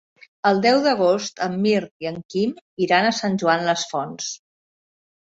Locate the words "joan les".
3.43-3.83